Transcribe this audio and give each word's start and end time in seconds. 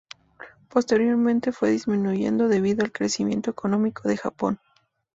Posteriormente, 0.67 1.51
fue 1.51 1.69
disminuyendo, 1.69 2.47
debido 2.47 2.83
al 2.83 2.91
crecimiento 2.91 3.51
económico 3.51 4.07
del 4.09 4.17
Japón. 4.17 4.59